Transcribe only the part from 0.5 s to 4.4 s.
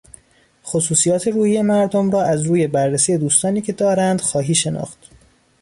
خصوصیات روحی مردم را از روی بررسی دوستانی که دارند